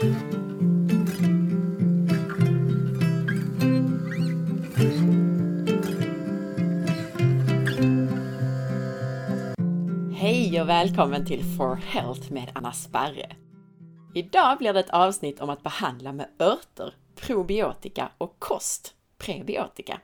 [0.00, 0.10] Hej
[10.60, 13.36] och välkommen till For Health med Anna Sparre.
[14.14, 16.94] Idag blir det ett avsnitt om att behandla med örter,
[17.26, 20.00] probiotika och kost, prebiotika.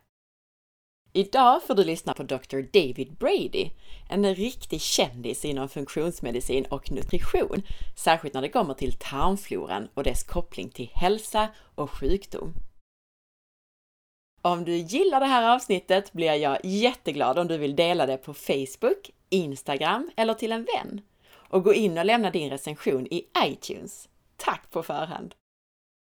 [1.17, 2.61] Idag får du lyssna på Dr.
[2.73, 3.71] David Brady,
[4.09, 7.63] en riktig kändis inom funktionsmedicin och nutrition,
[7.97, 12.55] särskilt när det kommer till tarmfloran och dess koppling till hälsa och sjukdom.
[14.43, 18.35] Om du gillar det här avsnittet blir jag jätteglad om du vill dela det på
[18.35, 21.01] Facebook, Instagram eller till en vän.
[21.33, 24.09] Och gå in och lämna din recension i iTunes.
[24.37, 25.35] Tack på förhand!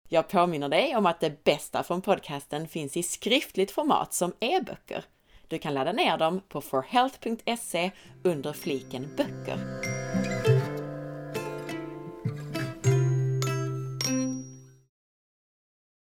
[0.09, 5.05] Jag påminner dig om att det bästa från podcasten finns i skriftligt format som e-böcker.
[5.47, 7.91] Du kan ladda ner dem på forhealth.se
[8.23, 9.57] under fliken böcker.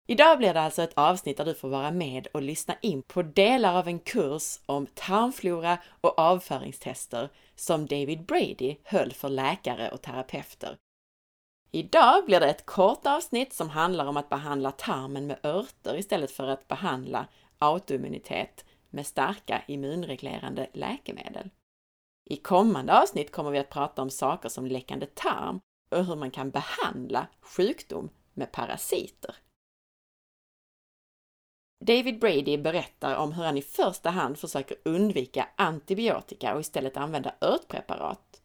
[0.08, 3.22] Idag blir det alltså ett avsnitt där du får vara med och lyssna in på
[3.22, 10.02] delar av en kurs om tarmflora och avföringstester som David Brady höll för läkare och
[10.02, 10.78] terapeuter.
[11.74, 16.32] Idag blir det ett kort avsnitt som handlar om att behandla tarmen med örter istället
[16.32, 21.50] för att behandla autoimmunitet med starka immunreglerande läkemedel.
[22.30, 25.60] I kommande avsnitt kommer vi att prata om saker som läckande tarm
[25.96, 29.36] och hur man kan behandla sjukdom med parasiter.
[31.86, 37.36] David Brady berättar om hur han i första hand försöker undvika antibiotika och istället använda
[37.42, 38.41] örtpreparat.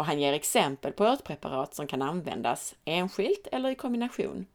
[0.00, 4.46] Och han ger exempel på örtpreparat som kan användas enskilt eller i kombination.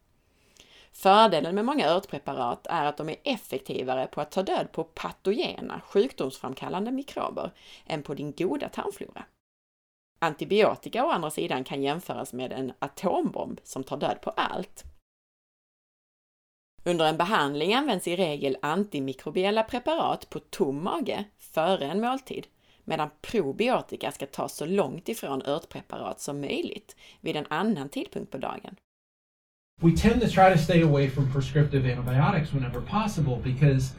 [0.91, 5.81] Fördelen med många örtpreparat är att de är effektivare på att ta död på patogena,
[5.81, 7.51] sjukdomsframkallande mikrober
[7.85, 9.25] än på din goda tarmflora.
[10.19, 14.83] Antibiotika å andra sidan kan jämföras med en atombomb som tar död på allt.
[16.83, 22.47] Under en behandling används i regel antimikrobiella preparat på tom mage före en måltid,
[22.85, 28.37] medan probiotika ska tas så långt ifrån örtpreparat som möjligt vid en annan tidpunkt på
[28.37, 28.75] dagen.
[29.81, 33.93] We tend to try to stay away from prescriptive antibiotics whenever possible because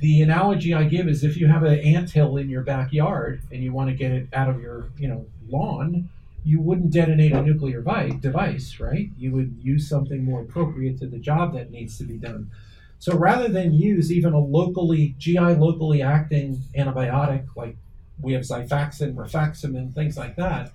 [0.00, 3.62] the analogy I give is if you have an ant hill in your backyard and
[3.62, 6.08] you want to get it out of your, you know, lawn,
[6.44, 7.82] you wouldn't detonate a nuclear
[8.20, 9.10] device, right?
[9.18, 12.50] You would use something more appropriate to the job that needs to be done.
[12.98, 17.76] So rather than use even a locally GI locally acting antibiotic like
[18.20, 20.72] we have Xifaxan, rifaximin, things like that,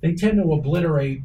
[0.00, 1.22] they tend to obliterate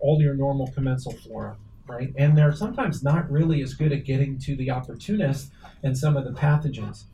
[0.00, 1.56] all your normal commensal flora,
[1.86, 2.12] right?
[2.16, 5.50] And they're sometimes not really as good at getting to the opportunist
[5.82, 7.04] and some of the pathogens.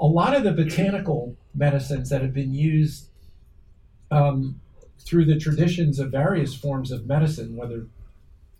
[0.00, 3.08] A lot of the botanical medicines that have been used
[4.10, 4.60] um,
[4.98, 7.86] through the traditions of various forms of medicine, whether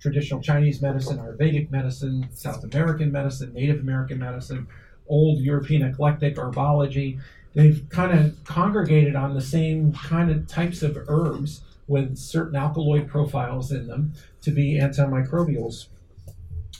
[0.01, 4.67] traditional Chinese medicine, Ayurvedic medicine, South American medicine, Native American medicine,
[5.09, 7.21] old European eclectic herbology,
[7.55, 13.09] they've kind of congregated on the same kind of types of herbs with certain alkaloid
[13.09, 15.87] profiles in them to be antimicrobials.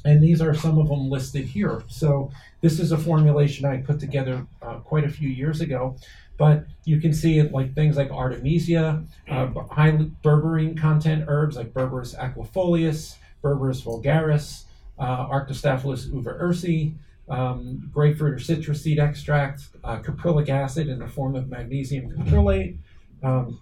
[0.05, 1.83] And these are some of them listed here.
[1.89, 2.31] So,
[2.61, 5.97] this is a formulation I put together uh, quite a few years ago
[6.39, 9.91] but you can see it like things like artemisia, uh, high
[10.25, 14.63] berberine content herbs like Berberis aquifolius, Berberis vulgaris,
[14.99, 16.95] uh, Arctostaphylos uva ursi,
[17.31, 22.77] um, grapefruit or citrus seed extract, uh, caprylic acid in the form of magnesium caprylate,
[23.23, 23.61] um,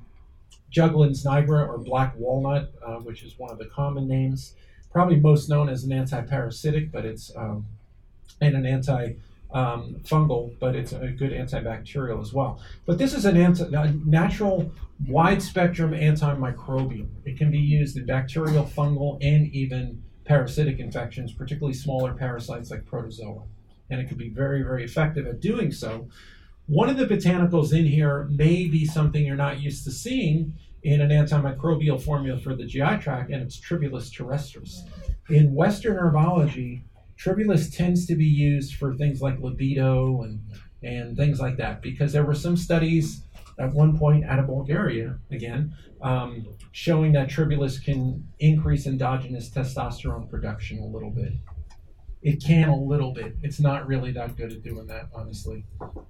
[0.73, 4.55] Juglans nigra or black walnut, uh, which is one of the common names,
[4.93, 7.67] probably most known as an antiparasitic, but it's um,
[8.41, 9.15] and an anti
[9.53, 12.61] um, fungal, but it's a good antibacterial as well.
[12.85, 14.71] But this is an anti- a natural,
[15.07, 17.09] wide spectrum antimicrobial.
[17.25, 22.85] It can be used in bacterial, fungal, and even parasitic infections, particularly smaller parasites like
[22.85, 23.43] protozoa.
[23.91, 26.09] And it can be very, very effective at doing so.
[26.67, 31.01] One of the botanicals in here may be something you're not used to seeing in
[31.01, 34.81] an antimicrobial formula for the GI tract, and it's Tribulus terrestris.
[35.29, 36.83] In Western herbology,
[37.17, 40.41] Tribulus tends to be used for things like libido and
[40.83, 43.23] and things like that because there were some studies
[43.59, 50.29] at one point out of Bulgaria again um, showing that Tribulus can increase endogenous testosterone
[50.29, 51.33] production a little bit.
[52.27, 53.37] It can a little bit.
[53.41, 55.65] It's not really that good at doing that, honestly.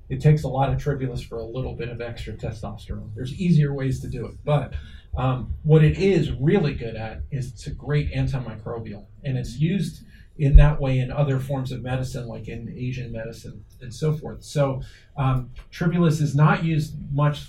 [0.09, 3.15] It takes a lot of Tribulus for a little bit of extra testosterone.
[3.15, 4.73] There's easier ways to do it, but
[5.15, 10.05] um, what it is really good at is it's a great antimicrobial, and it's used
[10.39, 14.43] in that way in other forms of medicine, like in Asian medicine and so forth.
[14.43, 14.81] So,
[15.19, 17.49] um, tribulus is not used much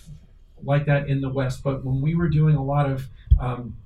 [0.61, 3.07] like that in the West, but when we were doing a lot of
[3.39, 3.77] um,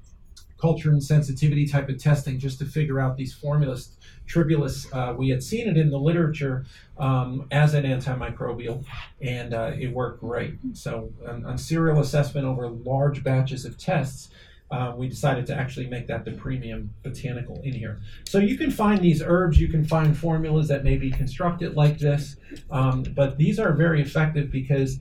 [0.61, 3.97] culture and sensitivity type of testing just to figure out these formulas.
[4.27, 6.65] Tribulus, uh, we had seen it in the literature
[6.97, 8.85] um, as an antimicrobial,
[9.19, 10.53] and uh, it worked great.
[10.73, 14.29] So, on, on, serial assessment over large batches of tests,
[14.69, 17.99] uh, we decided to actually make that the premium botanical in here.
[18.25, 21.97] So you can find these herbs, you can find formulas that may be constructed like
[21.99, 22.37] this,
[22.69, 24.99] um, but these are very effective because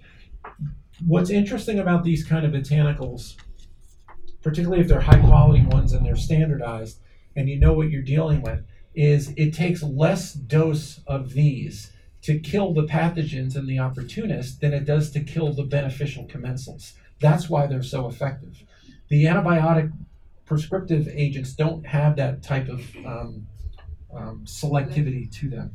[1.06, 3.36] what's interesting about these kind of botanicals
[4.42, 7.00] particularly if they're high quality ones and they're standardized
[7.36, 8.64] and you know what you're dealing with,
[8.94, 11.92] is it takes less dose of these
[12.22, 16.92] to kill the pathogens and the opportunists than it does to kill the beneficial commensals.
[17.20, 18.64] That's why they're so effective.
[19.08, 19.92] The antibiotic
[20.44, 23.46] prescriptive agents don't have that type of um,
[24.14, 25.72] um, selectivity to them.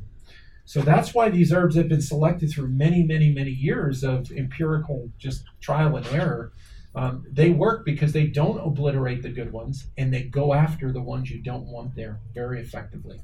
[0.66, 5.10] So that's why these herbs have been selected through many, many, many years of empirical
[5.18, 6.52] just trial and error
[6.96, 11.02] um, they work because they don't obliterate the good ones and they go after the
[11.02, 13.20] ones you don't want there very effectively.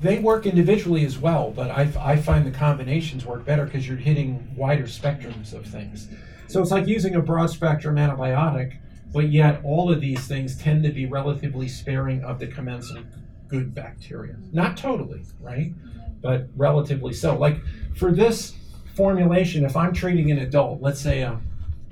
[0.00, 3.96] They work individually as well, but I, I find the combinations work better because you're
[3.96, 6.08] hitting wider spectrums of things.
[6.48, 8.78] So it's like using a broad spectrum antibiotic,
[9.12, 13.02] but yet all of these things tend to be relatively sparing of the commensal
[13.48, 14.36] good bacteria.
[14.52, 15.72] Not totally, right?
[16.22, 17.36] But relatively so.
[17.36, 17.60] Like
[17.96, 18.54] for this
[18.94, 21.32] formulation, if I'm treating an adult, let's say a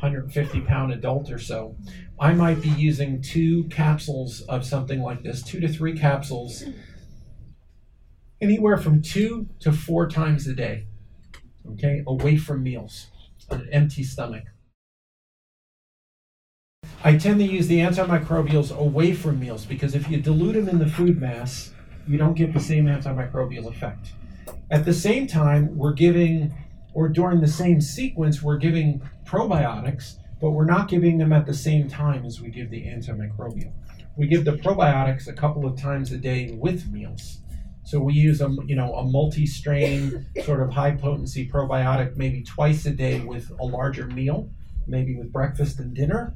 [0.01, 1.75] 150 pound adult or so,
[2.21, 6.65] I might be using two capsules of something like this, two to three capsules,
[8.41, 10.87] anywhere from two to four times a day,
[11.73, 13.09] okay, away from meals,
[13.51, 14.45] on an empty stomach.
[17.05, 20.79] I tend to use the antimicrobials away from meals because if you dilute them in
[20.79, 21.73] the food mass,
[22.09, 24.13] you don't get the same antimicrobial effect.
[24.71, 26.53] At the same time, we're giving
[26.95, 31.55] or during the same sequence, we're giving probiotics, but we're not giving them at the
[31.55, 33.73] same time as we give the antimicrobial.
[34.17, 37.41] We give the probiotics a couple of times a day with meals.
[37.85, 42.85] So we use a you know a multi-strain sort of high potency probiotic maybe twice
[42.85, 44.51] a day with a larger meal,
[44.89, 46.35] maybe with breakfast and dinner.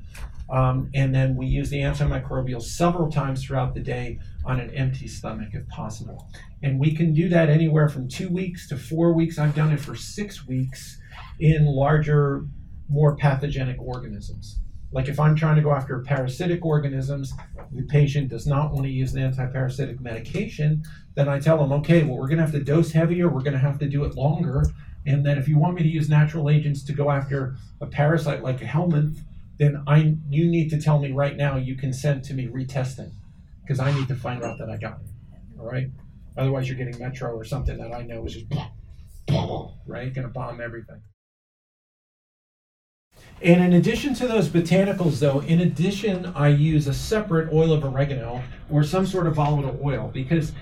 [0.50, 5.08] Um, and then we use the antimicrobial several times throughout the day on an empty
[5.08, 6.28] stomach if possible.
[6.62, 9.38] And we can do that anywhere from two weeks to four weeks.
[9.38, 11.00] I've done it for six weeks
[11.40, 12.44] in larger,
[12.90, 14.58] more pathogenic organisms.
[14.92, 17.32] Like if I'm trying to go after parasitic organisms,
[17.72, 20.82] the patient does not want to use an antiparasitic medication,
[21.14, 23.54] then I tell them, okay, well, we're going to have to dose heavier, we're going
[23.54, 24.64] to have to do it longer.
[25.06, 28.42] And then if you want me to use natural agents to go after a parasite
[28.42, 29.18] like a helminth,
[29.58, 33.12] then I you need to tell me right now you consent to me retesting
[33.62, 35.06] because I need to find out that I got it.
[35.58, 35.88] All right.
[36.36, 38.46] Otherwise, you're getting Metro or something that I know is just
[39.86, 41.02] right, going to bomb everything.
[43.42, 47.84] And in addition to those botanicals, though, in addition, I use a separate oil of
[47.84, 50.52] oregano or some sort of volatile oil because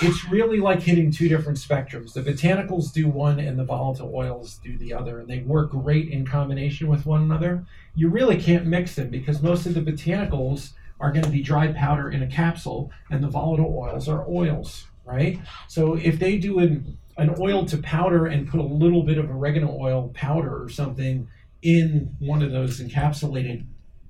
[0.00, 2.12] it's really like hitting two different spectrums.
[2.12, 6.08] The botanicals do one and the volatile oils do the other, and they work great
[6.08, 7.64] in combination with one another.
[7.94, 11.72] You really can't mix them because most of the botanicals are going to be dry
[11.72, 15.40] powder in a capsule, and the volatile oils are oils, right?
[15.68, 19.30] So if they do an, an oil to powder and put a little bit of
[19.30, 21.28] oregano oil powder or something
[21.62, 23.64] in one of those encapsulated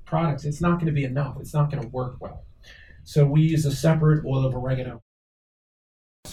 [0.07, 1.37] products, it's not going to be enough.
[1.41, 2.45] It's not going to work well.
[3.05, 5.04] So we use a separate oil of oregano.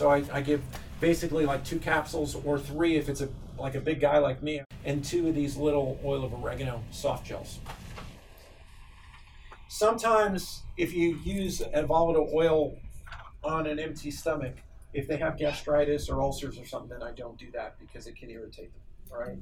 [0.01, 0.63] So I, I give
[0.99, 3.29] basically like two capsules or three if it's a
[3.59, 7.27] like a big guy like me, and two of these little oil of oregano soft
[7.27, 7.59] gels.
[9.67, 12.75] Sometimes, if you use a volatile oil
[13.43, 14.55] on an empty stomach,
[14.91, 18.15] if they have gastritis or ulcers or something, then I don't do that because it
[18.15, 19.19] can irritate them.
[19.19, 19.37] Right.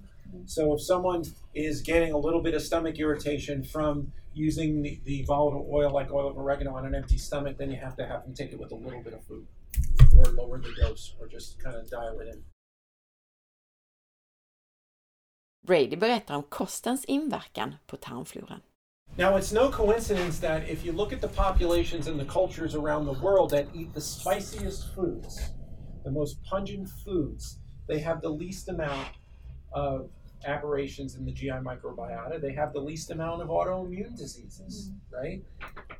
[0.46, 1.24] So if someone
[1.56, 6.12] is getting a little bit of stomach irritation from using the, the volatile oil like
[6.12, 8.60] oil of oregano on an empty stomach, then you have to have them take it
[8.60, 9.48] with a little bit of food
[10.20, 12.44] or lower the dose or just kind of dial it in.
[15.68, 18.62] Brady berättar om kostens inverkan på tarmfloran.
[19.18, 23.06] Now, it's no coincidence that if you look at the populations and the cultures around
[23.06, 25.40] the world that eat the spiciest foods,
[26.04, 29.08] the most pungent foods, they have the least amount
[29.74, 30.10] of
[30.46, 32.40] aberrations in the GI microbiota.
[32.42, 35.16] They have the least amount of autoimmune diseases, mm-hmm.
[35.16, 35.44] right?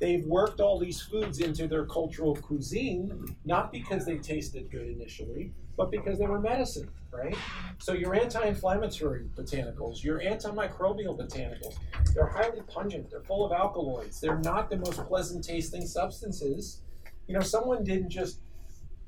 [0.00, 5.52] They've worked all these foods into their cultural cuisine, not because they tasted good initially,
[5.76, 7.36] but because they were medicine, right?
[7.78, 11.76] So your anti-inflammatory botanicals, your antimicrobial botanicals,
[12.14, 13.10] they're highly pungent.
[13.10, 14.20] They're full of alkaloids.
[14.20, 16.82] They're not the most pleasant tasting substances.
[17.26, 18.40] You know, someone didn't just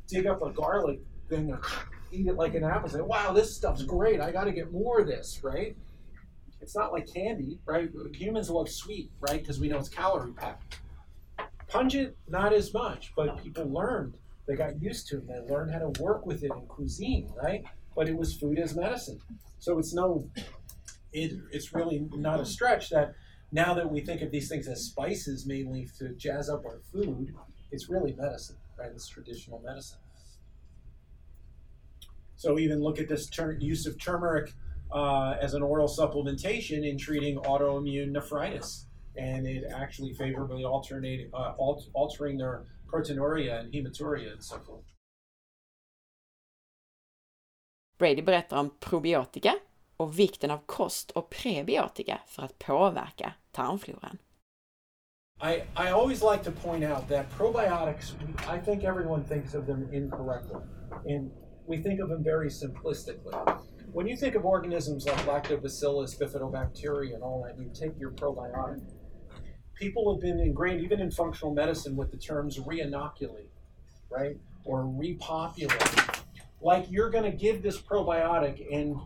[0.09, 1.57] dig up a garlic thing
[2.13, 2.89] eat it like an apple.
[2.89, 4.21] Say, wow, this stuff's great.
[4.21, 5.77] I got to get more of this, right?
[6.61, 7.91] It's not like candy, right?
[8.13, 9.41] Humans love sweet, right?
[9.41, 10.79] Because we know it's calorie packed.
[11.69, 14.15] Pungent, not as much, but people learned.
[14.47, 15.27] They got used to it.
[15.27, 17.65] They learned how to work with it in cuisine, right?
[17.97, 19.19] But it was food as medicine.
[19.59, 20.29] So it's no,
[21.13, 23.15] it, it's really not a stretch that
[23.53, 27.35] now that we think of these things as spices mainly to jazz up our food,
[27.71, 28.91] it's really medicine, right?
[28.95, 29.99] It's traditional medicine.
[32.43, 34.53] So even look at this ter- use of turmeric
[34.91, 41.55] uh, as an oral supplementation in treating autoimmune nephritis, and it actually favorably alternating, uh,
[41.61, 44.85] alt- altering their proteinuria and hematuria and so forth.
[47.99, 49.55] Brady berättar om probiotika
[49.97, 54.19] och vikten av kost och prebiotika för att påverka tarmfloran.
[55.43, 58.15] I, I always like to point out that probiotics,
[58.49, 60.61] I think everyone thinks of them incorrectly.
[61.07, 61.31] And
[61.73, 63.33] we think of them very simplistically.
[63.93, 68.83] When you think of organisms like lactobacillus, bifidobacteria, and all that, you take your probiotic.
[69.75, 73.49] People have been ingrained, even in functional medicine, with the terms reinoculate,
[74.11, 74.37] right?
[74.67, 75.83] Or repopulate.
[76.61, 78.97] Like you're going to give this probiotic and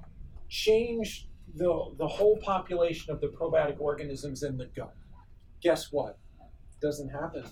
[0.49, 4.92] change the, the whole population of the probiotic organisms in the gut.
[5.62, 6.18] Guess what?
[6.82, 7.44] Doesn't happen.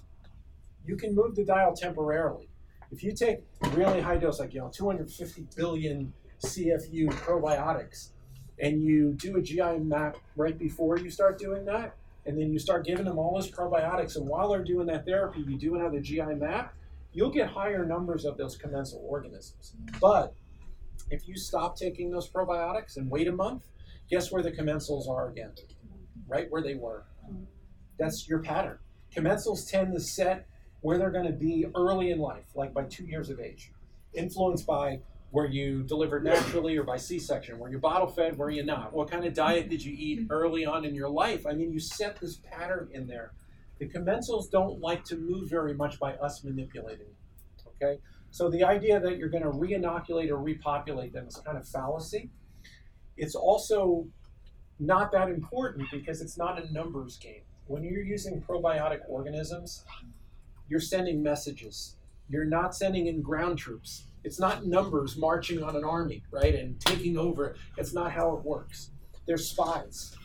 [0.85, 2.49] You can move the dial temporarily.
[2.94, 3.40] If you take
[3.72, 6.12] really high dose, like you know, 250 billion
[6.44, 8.10] CFU probiotics,
[8.60, 12.60] and you do a GI map right before you start doing that, and then you
[12.60, 15.98] start giving them all those probiotics, and while they're doing that therapy, you do another
[15.98, 16.72] GI map,
[17.12, 19.74] you'll get higher numbers of those commensal organisms.
[20.00, 20.32] But
[21.10, 23.64] if you stop taking those probiotics and wait a month,
[24.08, 25.50] guess where the commensals are again?
[26.28, 27.06] Right where they were.
[27.98, 28.78] That's your pattern.
[29.12, 30.46] Commensals tend to set
[30.84, 33.72] where they're going to be early in life, like by two years of age,
[34.12, 35.00] influenced by
[35.30, 38.92] where you delivered naturally or by C-section, where you bottle fed, where you're not.
[38.92, 41.46] What kind of diet did you eat early on in your life?
[41.46, 43.32] I mean, you set this pattern in there.
[43.78, 47.14] The commensals don't like to move very much by us manipulating.
[47.66, 47.98] Okay,
[48.30, 52.28] so the idea that you're going to re-inoculate or repopulate them is kind of fallacy.
[53.16, 54.06] It's also
[54.78, 57.40] not that important because it's not a numbers game.
[57.68, 59.86] When you're using probiotic organisms,
[60.68, 61.97] you're sending messages.
[62.28, 64.04] You're not sending in ground troops.
[64.25, 67.56] It's not numbers marching on an army, right, and taking over.
[67.76, 68.90] It's not how it works.
[69.26, 70.16] They're spies.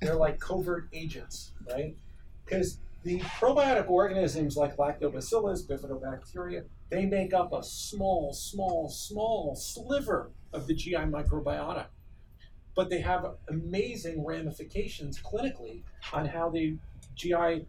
[0.00, 1.96] They're like covert agents, right?
[2.44, 10.32] Because the probiotic organisms like lactobacillus, bifidobacteria, they make up a small, small, small sliver
[10.52, 11.86] of the GI microbiota.
[12.74, 16.76] But they have amazing ramifications clinically on how the
[17.14, 17.66] GI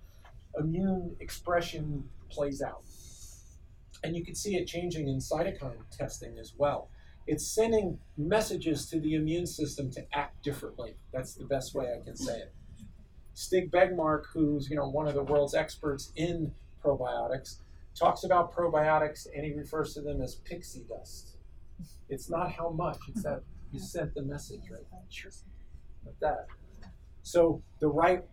[0.59, 2.83] immune expression plays out.
[4.03, 6.89] And you can see it changing in cytokine testing as well.
[7.25, 10.95] It's sending messages to the immune system to act differently.
[11.11, 12.53] That's the best way I can say it.
[13.33, 16.53] Stig Bengmark, who's you know one of the world's experts in
[16.83, 17.57] probiotics,
[17.97, 21.37] talks about probiotics and he refers to them as pixie dust.
[22.09, 24.81] It's not how much, it's that you sent the message, right?
[26.05, 26.47] Like that.
[27.21, 28.23] So the right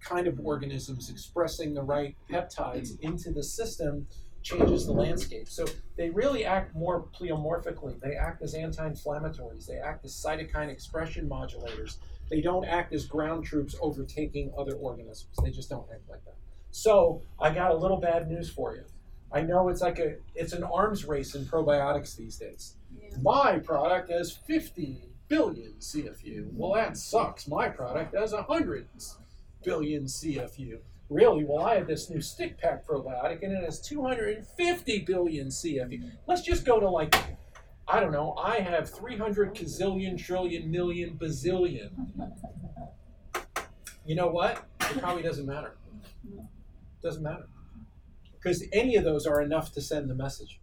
[0.00, 4.06] kind of organisms expressing the right peptides into the system
[4.42, 5.48] changes the landscape.
[5.48, 8.00] So they really act more pleomorphically.
[8.00, 9.66] They act as anti-inflammatories.
[9.66, 11.96] They act as cytokine expression modulators.
[12.30, 15.36] They don't act as ground troops overtaking other organisms.
[15.42, 16.36] They just don't act like that.
[16.70, 18.84] So I got a little bad news for you.
[19.32, 22.76] I know it's like a it's an arms race in probiotics these days.
[22.94, 23.16] Yeah.
[23.22, 26.48] My product has 50 billion CFU.
[26.52, 27.46] Well, that sucks.
[27.46, 28.88] My product has a 100
[29.64, 30.78] billion CFU.
[31.08, 31.44] Really?
[31.44, 36.10] Well, I have this new stick pack probiotic and it has 250 billion CFU.
[36.26, 37.14] Let's just go to like,
[37.86, 41.90] I don't know, I have 300 gazillion, trillion, million, bazillion.
[44.04, 44.64] You know what?
[44.80, 45.76] It probably doesn't matter.
[47.02, 47.46] Doesn't matter
[48.38, 50.60] because any of those are enough to send the message.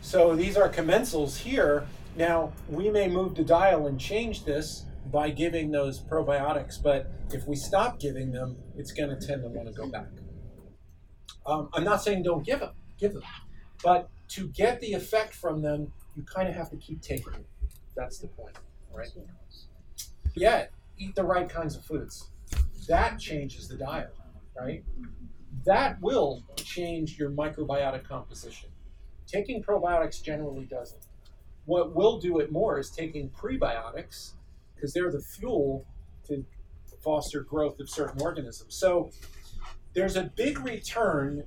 [0.00, 1.86] So these are commensals here.
[2.16, 7.46] Now, we may move the dial and change this by giving those probiotics, but if
[7.46, 10.08] we stop giving them, it's going to tend to want to go back.
[11.46, 13.22] Um, I'm not saying don't give them, give them.
[13.82, 17.44] But to get the effect from them, you kind of have to keep taking them.
[17.96, 18.56] That's the point,
[18.92, 19.08] right?
[20.34, 20.66] Yeah,
[20.98, 22.30] eat the right kinds of foods.
[22.88, 24.14] That changes the diet
[24.58, 24.84] right?
[25.64, 28.70] That will change your microbiotic composition.
[29.26, 31.06] Taking probiotics generally doesn't.
[31.66, 34.32] What will do it more is taking prebiotics,
[34.78, 35.84] because they're the fuel
[36.26, 36.44] to
[37.02, 38.74] foster growth of certain organisms.
[38.74, 39.10] So
[39.94, 41.44] there's a big return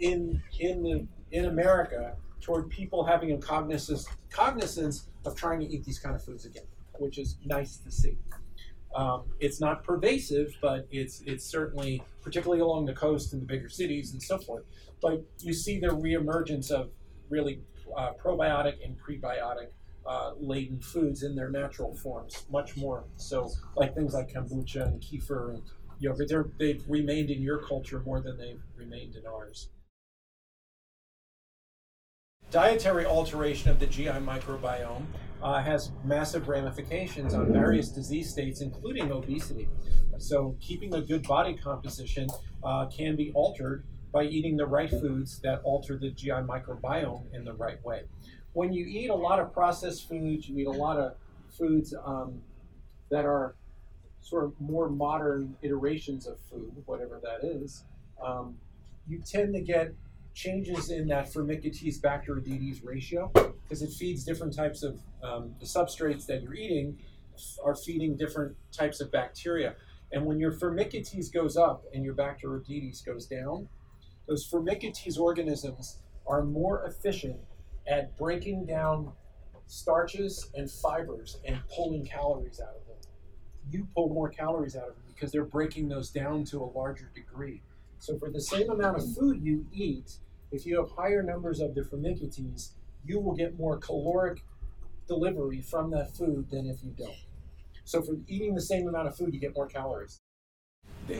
[0.00, 5.84] in in the in America toward people having a cognizance cognizance of trying to eat
[5.84, 6.64] these kind of foods again.
[6.98, 8.16] which is nice to see.
[8.94, 13.68] Um, it's not pervasive, but it's it's certainly particularly along the coast and the bigger
[13.68, 14.64] cities and so forth.
[15.02, 16.90] But you see the reemergence of
[17.28, 17.60] really
[17.96, 19.68] uh, probiotic and prebiotic
[20.06, 25.00] uh, laden foods in their natural forms, much more so, like things like kombucha and
[25.00, 25.62] kefir and
[25.98, 26.30] yogurt.
[26.58, 29.70] They've remained in your culture more than they've remained in ours.
[32.50, 35.06] Dietary alteration of the GI microbiome
[35.42, 39.68] uh, has massive ramifications on various disease states, including obesity.
[40.18, 42.28] So, keeping a good body composition
[42.62, 47.44] uh, can be altered by eating the right foods that alter the GI microbiome in
[47.44, 48.02] the right way.
[48.54, 51.14] When you eat a lot of processed foods, you eat a lot of
[51.50, 52.40] foods um,
[53.10, 53.56] that are
[54.20, 57.84] sort of more modern iterations of food, whatever that is,
[58.24, 58.56] um,
[59.06, 59.92] you tend to get
[60.34, 66.26] changes in that Firmicutes Bacteroidetes ratio because it feeds different types of um, the substrates
[66.26, 66.98] that you're eating
[67.62, 69.74] are feeding different types of bacteria.
[70.12, 73.68] And when your Firmicutes goes up and your Bacteroidetes goes down,
[74.26, 77.40] those Firmicutes organisms are more efficient
[77.86, 79.12] at breaking down
[79.66, 82.96] starches and fibers and pulling calories out of them.
[83.70, 87.10] You pull more calories out of them because they're breaking those down to a larger
[87.14, 87.62] degree.
[87.98, 90.18] So for the same amount of food you eat,
[90.52, 92.70] if you have higher numbers of the Firmicutes,
[93.06, 94.44] you will get more caloric
[95.08, 97.16] delivery from that food than if you don't.
[97.84, 100.20] So for eating the same amount of food, you get more calories.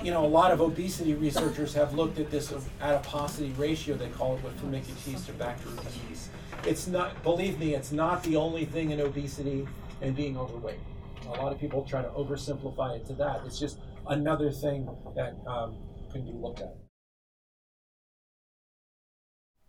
[0.03, 4.37] You know, a lot of obesity researchers have looked at this adiposity ratio, they call
[4.37, 6.29] it, with Firmicutes to Bacteroidetes.
[6.67, 9.69] It's not, believe me, it's not the only thing in obesity
[10.03, 10.81] and being overweight.
[11.27, 13.41] A lot of people try to oversimplify it to that.
[13.47, 15.77] It's just another thing that um,
[16.13, 16.77] can be looked at.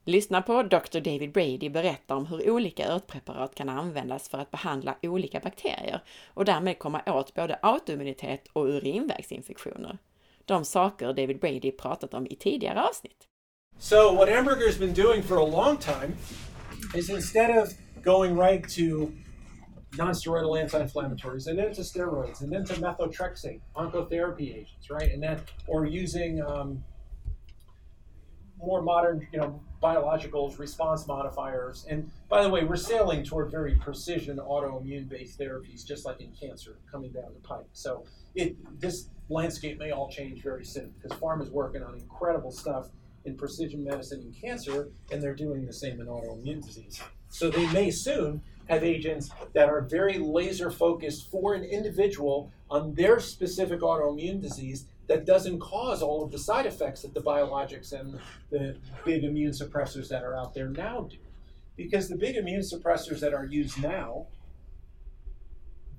[0.07, 0.99] Lyssna på Dr.
[0.99, 6.45] David Brady berätta om hur olika örtpreparat kan användas för att behandla olika bakterier och
[6.45, 9.97] därmed komma åt både autoimmunitet och urinvägsinfektioner.
[10.45, 13.27] De saker David Brady pratat om i tidigare avsnitt.
[13.77, 16.15] So what Emberger's been doing for a long time
[16.95, 19.13] is instead of going right to
[19.97, 25.11] non-steroidal anti-inflammatories and then to steroids and then to methotrexate, oncotherapy agents, right?
[25.11, 26.83] And then or using um,
[28.57, 31.85] more modern, you know, biologicals, response modifiers.
[31.89, 36.31] And by the way, we're sailing toward very precision autoimmune based therapies, just like in
[36.31, 37.67] cancer coming down the pipe.
[37.73, 42.51] So it, this landscape may all change very soon because pharma is working on incredible
[42.51, 42.89] stuff
[43.25, 47.01] in precision medicine in cancer, and they're doing the same in autoimmune disease.
[47.29, 52.93] So they may soon have agents that are very laser focused for an individual on
[52.93, 57.93] their specific autoimmune disease that doesn't cause all of the side effects that the biologics
[57.93, 61.17] and the big immune suppressors that are out there now do.
[61.75, 64.25] Because the big immune suppressors that are used now,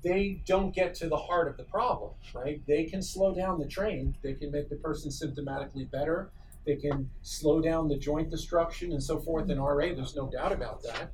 [0.02, 2.60] they don't get to the heart of the problem, right?
[2.66, 6.30] They can slow down the train, they can make the person symptomatically better,
[6.66, 10.52] they can slow down the joint destruction and so forth in RA, there's no doubt
[10.52, 11.12] about that.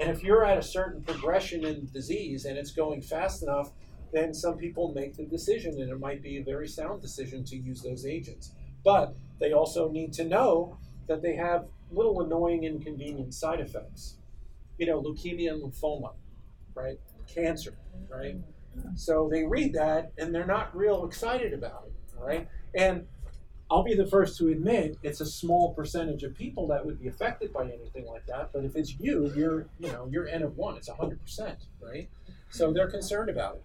[0.00, 3.72] And if you're at a certain progression in disease and it's going fast enough
[4.12, 7.56] then some people make the decision, and it might be a very sound decision to
[7.56, 8.52] use those agents.
[8.84, 10.78] But they also need to know
[11.08, 14.16] that they have little annoying inconvenient side effects.
[14.78, 16.14] You know, leukemia and lymphoma,
[16.74, 16.98] right?
[17.26, 17.78] Cancer,
[18.08, 18.36] right?
[18.94, 22.48] So they read that and they're not real excited about it, right?
[22.74, 23.06] And
[23.70, 27.08] I'll be the first to admit it's a small percentage of people that would be
[27.08, 28.50] affected by anything like that.
[28.52, 30.76] But if it's you, you're you know you're n of one.
[30.76, 32.08] It's hundred percent, right?
[32.50, 33.64] So they're concerned about it.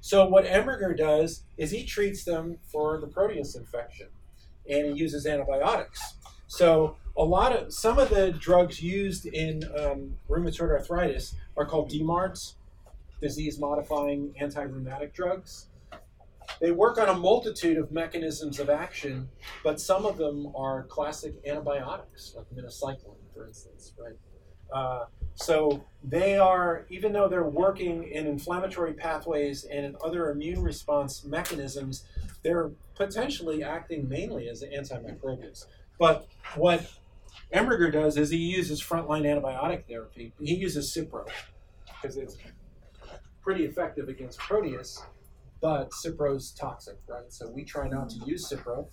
[0.00, 4.08] So what Ebringer does is he treats them for the Proteus infection,
[4.68, 6.00] and he uses antibiotics.
[6.48, 11.90] So a lot of some of the drugs used in um, rheumatoid arthritis are called
[11.90, 12.54] DMARDs,
[13.20, 15.66] disease-modifying anti-rheumatic drugs.
[16.60, 19.28] They work on a multitude of mechanisms of action,
[19.62, 24.16] but some of them are classic antibiotics, like minocycline, for instance, right?
[24.72, 30.62] Uh, so they are, even though they're working in inflammatory pathways and in other immune
[30.62, 32.04] response mechanisms,
[32.42, 35.66] they're potentially acting mainly as antimicrobials.
[35.98, 36.90] But what
[37.54, 40.32] Ebringer does is he uses frontline antibiotic therapy.
[40.40, 41.26] He uses Cipro
[41.86, 42.36] because it's
[43.42, 45.02] pretty effective against Proteus,
[45.60, 47.32] but Cipro's toxic, right?
[47.32, 48.86] So we try not to use Cipro.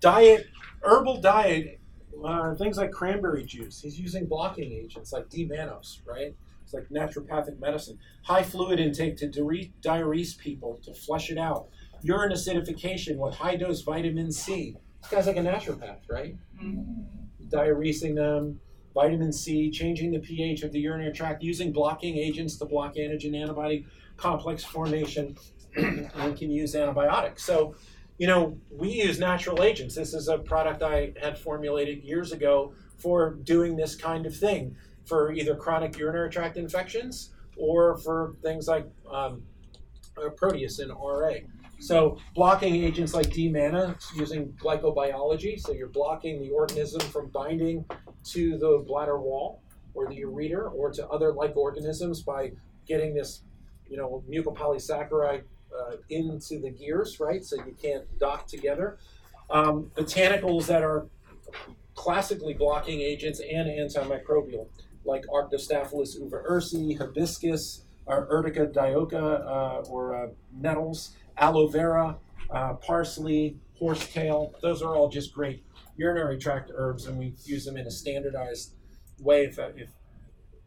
[0.00, 0.46] Diet,
[0.82, 1.80] herbal diet
[2.24, 3.80] uh, things like cranberry juice.
[3.80, 6.34] He's using blocking agents like D-mannose, right?
[6.62, 7.98] It's like naturopathic medicine.
[8.24, 11.68] High fluid intake to diurese people to flush it out.
[12.02, 14.76] Urine acidification with high dose vitamin C.
[15.02, 16.36] This guy's like a naturopath, right?
[16.62, 17.48] Mm-hmm.
[17.48, 18.60] Diuresing them,
[18.94, 23.34] vitamin C, changing the pH of the urinary tract, using blocking agents to block antigen
[23.34, 23.86] antibody
[24.18, 25.38] complex formation,
[25.76, 27.44] and can use antibiotics.
[27.44, 27.74] So,
[28.18, 29.94] you know, we use natural agents.
[29.94, 34.76] This is a product I had formulated years ago for doing this kind of thing
[35.06, 39.42] for either chronic urinary tract infections or for things like um,
[40.36, 41.34] Proteus and RA.
[41.80, 47.84] So blocking agents like D-mana using glycobiology, so you're blocking the organism from binding
[48.24, 49.62] to the bladder wall
[49.94, 52.52] or the ureter or to other like organisms by
[52.86, 53.42] getting this,
[53.88, 55.42] you know, mucopolysaccharide
[55.76, 57.44] uh, into the gears, right?
[57.44, 58.98] So you can't dock together.
[59.50, 61.06] Um, botanicals that are
[61.94, 64.68] classically blocking agents and antimicrobial,
[65.04, 72.16] like Arctostaphylos uva ursi, hibiscus, or Urtica dioica, uh, or uh, nettles, aloe vera,
[72.50, 74.54] uh, parsley, horsetail.
[74.62, 75.64] Those are all just great
[75.96, 78.74] urinary tract herbs, and we use them in a standardized
[79.20, 79.90] way if, if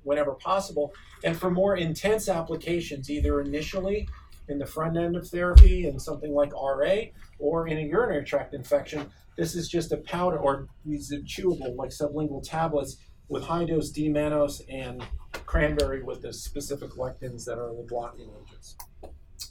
[0.04, 0.94] whenever possible.
[1.24, 4.08] And for more intense applications, either initially
[4.50, 6.96] in the front end of therapy in something like RA
[7.40, 11.90] or in a urinary tract infection, this is just a powder or these chewable like
[11.90, 12.98] sublingual tablets
[13.30, 15.04] with high dose D-mannose and
[15.46, 18.76] cranberry with the specific lectins that are the blocking agents.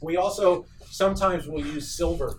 [0.03, 2.39] We also sometimes will use silver,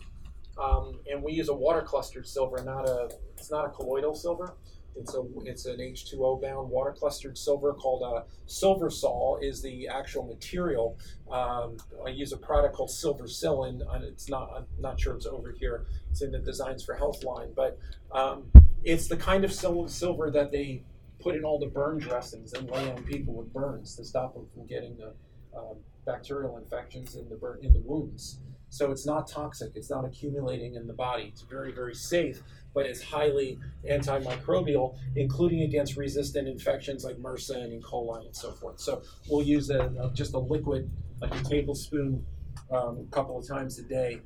[0.58, 3.10] um, and we use a water clustered silver, not a.
[3.38, 4.56] It's not a colloidal silver.
[4.96, 9.88] It's a it's an H2O bound water clustered silver called a silver sol is the
[9.88, 10.98] actual material.
[11.30, 13.82] Um, I use a product called Silvercillin.
[13.94, 15.86] And it's not I'm not sure it's over here.
[16.10, 17.80] It's in the Designs for Health line, but
[18.12, 18.44] um,
[18.84, 20.84] it's the kind of sil- silver that they
[21.20, 24.48] put in all the burn dressings and lay on people with burns to stop them
[24.54, 25.14] from getting the
[25.58, 25.76] um,
[26.06, 28.40] bacterial infections in the burn in the wounds.
[28.70, 29.74] So it's not toxic.
[29.76, 31.26] It's not accumulating in the body.
[31.32, 32.42] It's very very safe
[32.74, 37.82] but it's highly antimicrobial, including against resistant infections like MRSA and E.
[37.82, 38.80] coli and so forth.
[38.80, 40.90] So we'll use a, a just a liquid,
[41.22, 42.26] like a tablespoon,
[42.72, 44.22] um, a couple of times a day.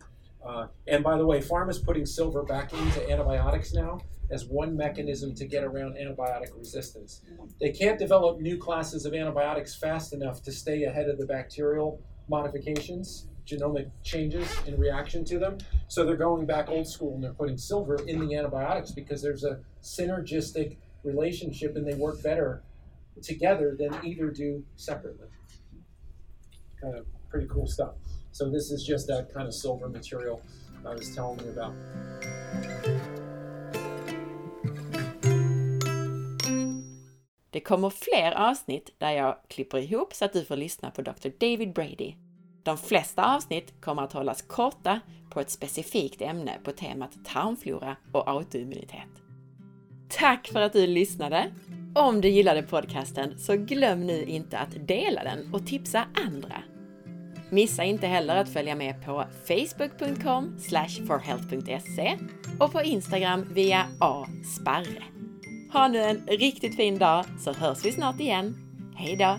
[0.46, 5.34] Uh, and by the way, pharma's putting silver back into antibiotics now as one mechanism
[5.36, 7.22] to get around antibiotic resistance.
[7.60, 12.02] They can't develop new classes of antibiotics fast enough to stay ahead of the bacterial
[12.28, 15.58] modifications genomic changes in reaction to them.
[15.88, 19.44] So they're going back old school and they're putting silver in the antibiotics because there's
[19.44, 22.64] a synergistic relationship and they work better
[23.22, 25.28] together than either do separately.
[26.82, 27.94] Kind of pretty cool stuff.
[28.32, 30.42] So this is just that kind of silver material
[30.86, 31.74] I was telling you about.
[37.50, 41.30] Det kommer fler avsnitt där jag klipper ihop så att du får lyssna på Dr.
[41.40, 42.14] David Brady
[42.66, 45.00] De flesta avsnitt kommer att hållas korta
[45.30, 49.10] på ett specifikt ämne på temat tarmflora och autoimmunitet.
[50.10, 51.52] Tack för att du lyssnade!
[51.96, 56.64] Om du gillade podcasten så glöm nu inte att dela den och tipsa andra.
[57.50, 60.58] Missa inte heller att följa med på facebook.com
[61.08, 62.18] forhealth.se
[62.60, 65.04] och på Instagram via asparre.
[65.74, 68.56] Ha nu en riktigt fin dag så hörs vi snart igen.
[68.96, 69.38] Hejdå!